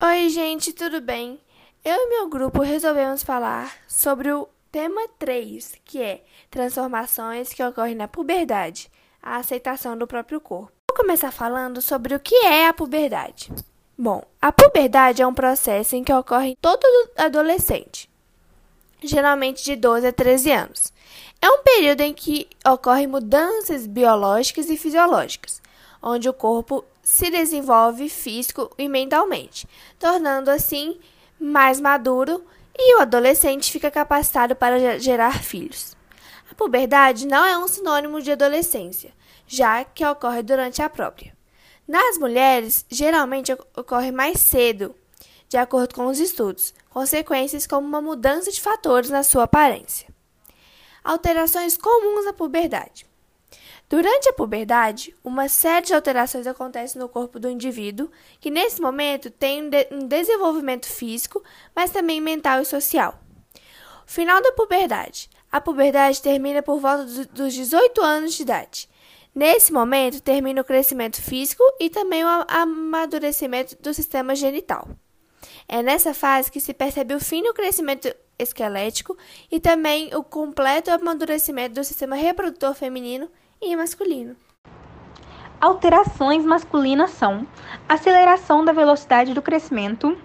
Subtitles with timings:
[0.00, 1.40] Oi, gente, tudo bem?
[1.84, 7.96] Eu e meu grupo resolvemos falar sobre o tema 3, que é transformações que ocorrem
[7.96, 8.88] na puberdade,
[9.20, 10.70] a aceitação do próprio corpo.
[10.88, 13.52] Vou começar falando sobre o que é a puberdade.
[13.98, 16.86] Bom, a puberdade é um processo em que ocorre todo
[17.16, 18.08] adolescente,
[19.02, 20.92] geralmente de 12 a 13 anos.
[21.42, 25.60] É um período em que ocorrem mudanças biológicas e fisiológicas,
[26.00, 29.66] onde o corpo se desenvolve físico e mentalmente,
[29.98, 31.00] tornando assim
[31.40, 32.44] mais maduro
[32.76, 35.96] e o adolescente fica capacitado para gerar filhos.
[36.50, 39.14] A puberdade não é um sinônimo de adolescência,
[39.46, 41.34] já que ocorre durante a própria.
[41.88, 44.94] Nas mulheres, geralmente ocorre mais cedo,
[45.48, 50.06] de acordo com os estudos, consequências como uma mudança de fatores na sua aparência.
[51.02, 53.07] Alterações comuns à puberdade.
[53.88, 59.30] Durante a puberdade, uma série de alterações acontecem no corpo do indivíduo, que nesse momento
[59.30, 61.42] tem um, de um desenvolvimento físico,
[61.74, 63.18] mas também mental e social.
[64.04, 65.30] Final da puberdade.
[65.50, 68.88] A puberdade termina por volta do, dos 18 anos de idade.
[69.34, 74.86] Nesse momento, termina o crescimento físico e também o amadurecimento do sistema genital.
[75.66, 79.16] É nessa fase que se percebe o fim do crescimento esquelético
[79.50, 84.36] e também o completo amadurecimento do sistema reprodutor feminino e masculino.
[85.60, 87.46] Alterações masculinas são
[87.88, 90.16] aceleração da velocidade do crescimento,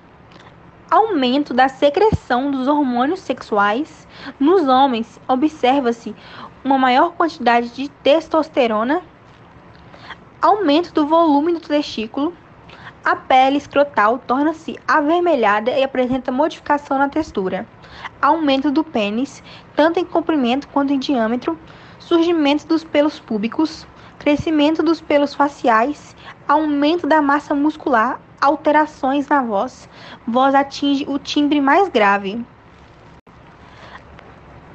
[0.89, 4.07] aumento da secreção dos hormônios sexuais.
[4.39, 6.15] Nos homens, observa-se
[6.63, 9.01] uma maior quantidade de testosterona,
[10.39, 12.33] aumento do volume do testículo,
[13.03, 17.67] a pele escrotal torna-se avermelhada e apresenta modificação na textura,
[18.21, 19.43] aumento do pênis,
[19.75, 21.57] tanto em comprimento quanto em diâmetro,
[22.07, 23.87] surgimento dos pelos púbicos,
[24.19, 26.15] crescimento dos pelos faciais,
[26.47, 29.89] aumento da massa muscular, alterações na voz.
[30.27, 32.45] Voz atinge o timbre mais grave.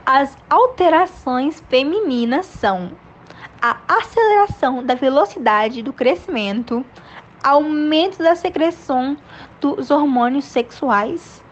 [0.06, 2.92] As alterações femininas são
[3.60, 6.84] a aceleração da velocidade do crescimento,
[7.44, 9.18] aumento da secreção
[9.60, 11.44] dos hormônios sexuais,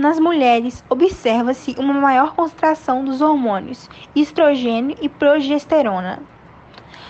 [0.00, 6.22] nas mulheres, observa-se uma maior concentração dos hormônios estrogênio e progesterona,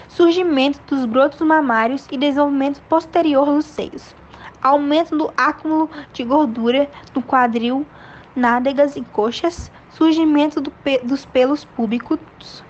[0.08, 4.14] surgimento dos brotos mamários e desenvolvimento posterior dos seios,
[4.60, 7.86] aumento do acúmulo de gordura no quadril,
[8.34, 12.64] nádegas e coxas, surgimento do pe dos pelos púbicos,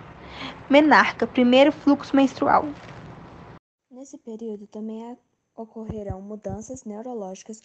[0.69, 2.69] menarca, primeiro fluxo menstrual.
[3.91, 5.17] Nesse período também
[5.57, 7.63] ocorrerão mudanças neurológicas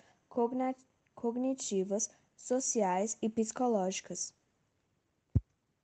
[1.14, 4.34] cognitivas, sociais e psicológicas.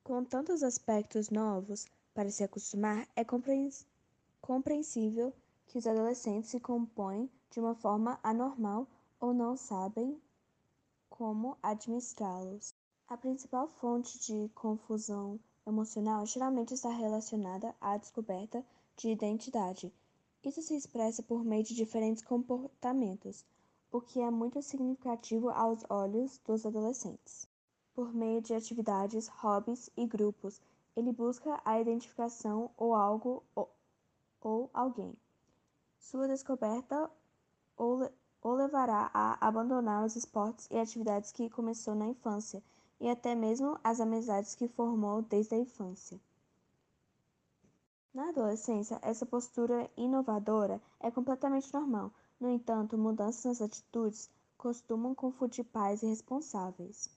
[0.03, 3.23] Com tantos aspectos novos para se acostumar, é
[4.41, 5.33] compreensível
[5.67, 8.87] que os adolescentes se compõem de uma forma anormal
[9.19, 10.19] ou não sabem
[11.09, 12.73] como administrá-los.
[13.07, 18.65] A principal fonte de confusão emocional geralmente está relacionada à descoberta
[18.97, 19.93] de identidade.
[20.43, 23.45] Isso se expressa por meio de diferentes comportamentos,
[23.91, 27.47] o que é muito significativo aos olhos dos adolescentes.
[27.93, 30.61] Por meio de atividades, hobbies e grupos,
[30.95, 33.69] ele busca a identificação ou algo ou,
[34.39, 35.13] ou alguém.
[35.99, 37.11] Sua descoberta
[37.77, 38.09] o,
[38.41, 42.63] o levará a abandonar os esportes e atividades que começou na infância
[42.99, 46.19] e até mesmo as amizades que formou desde a infância.
[48.13, 55.63] Na adolescência, essa postura inovadora é completamente normal, no entanto, mudanças nas atitudes costumam confundir
[55.63, 57.07] pais e responsáveis.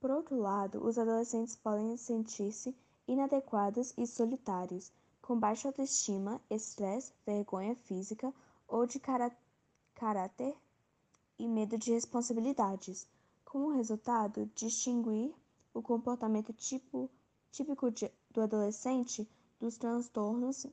[0.00, 2.74] Por outro lado, os adolescentes podem sentir-se
[3.06, 8.32] inadequados e solitários, com baixa autoestima, estresse, vergonha física
[8.66, 10.56] ou de caráter
[11.38, 13.06] e medo de responsabilidades.
[13.44, 15.34] Como resultado, distinguir
[15.74, 17.10] o comportamento tipo,
[17.50, 19.28] típico de, do adolescente
[19.60, 20.66] dos transtornos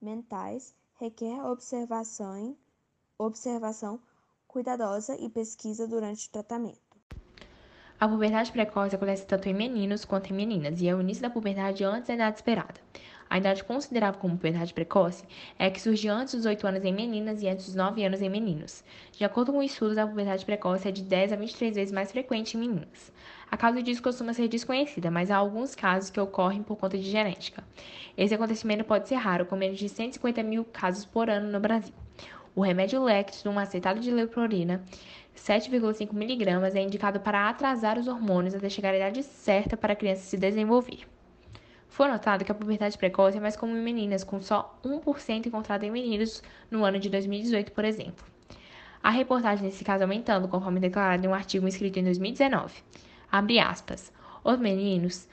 [0.00, 2.56] mentais requer observação
[3.18, 4.00] observação
[4.48, 6.80] cuidadosa e pesquisa durante o tratamento.
[7.98, 11.30] A puberdade precoce acontece tanto em meninos quanto em meninas e é o início da
[11.30, 12.80] puberdade antes da idade esperada.
[13.30, 15.24] A idade considerável como puberdade precoce
[15.58, 18.20] é a que surge antes dos 8 anos em meninas e antes dos 9 anos
[18.20, 18.84] em meninos.
[19.12, 22.56] De acordo com estudos, a puberdade precoce é de 10 a 23 vezes mais frequente
[22.56, 23.12] em meninas.
[23.50, 27.08] A causa disso costuma ser desconhecida, mas há alguns casos que ocorrem por conta de
[27.08, 27.64] genética.
[28.16, 32.03] Esse acontecimento pode ser raro, com menos de 150 mil casos por ano no Brasil.
[32.56, 34.80] O remédio Lectin, um acetado de leuprorina,
[35.36, 39.96] 7,5 mg, é indicado para atrasar os hormônios até chegar à idade certa para a
[39.96, 41.00] criança se desenvolver.
[41.88, 45.82] Foi notado que a puberdade precoce é mais comum em meninas, com só 1% encontrado
[45.82, 48.24] em meninos no ano de 2018, por exemplo.
[49.02, 52.72] A reportagem nesse caso aumentando, conforme declarado em um artigo escrito em 2019.
[53.30, 54.12] Abre aspas.
[54.44, 55.28] Os meninos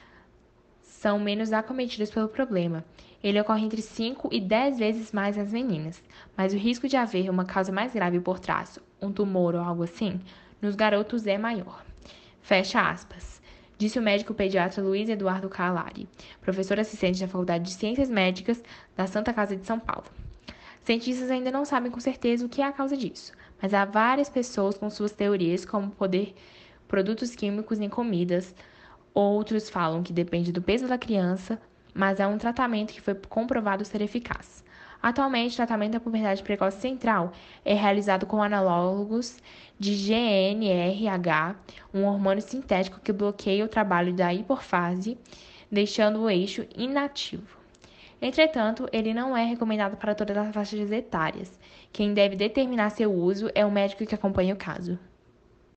[0.81, 2.83] são menos acometidos pelo problema.
[3.23, 6.01] Ele ocorre entre 5 e 10 vezes mais nas meninas,
[6.35, 9.83] mas o risco de haver uma causa mais grave por trás, um tumor ou algo
[9.83, 10.19] assim,
[10.61, 11.83] nos garotos é maior.
[12.41, 13.41] Fecha aspas.
[13.77, 16.07] Disse o médico pediatra Luiz Eduardo Calari,
[16.39, 18.61] professor assistente da Faculdade de Ciências Médicas
[18.95, 20.05] da Santa Casa de São Paulo.
[20.83, 24.29] Cientistas ainda não sabem com certeza o que é a causa disso, mas há várias
[24.29, 26.33] pessoas com suas teorias, como poder
[26.87, 28.53] produtos químicos em comidas.
[29.13, 31.59] Outros falam que depende do peso da criança,
[31.93, 34.63] mas é um tratamento que foi comprovado ser eficaz.
[35.01, 37.33] Atualmente, o tratamento da puberdade precoce central
[37.65, 39.39] é realizado com análogos
[39.79, 41.55] de GNRH,
[41.91, 45.17] um hormônio sintético que bloqueia o trabalho da hipofase,
[45.71, 47.57] deixando o eixo inativo.
[48.21, 51.59] Entretanto, ele não é recomendado para todas as faixas etárias.
[51.91, 54.99] Quem deve determinar seu uso é o médico que acompanha o caso.